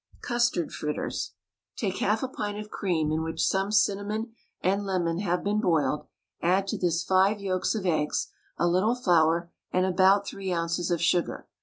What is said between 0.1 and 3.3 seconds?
CUSTARD FRITTERS. Take half a pint of cream in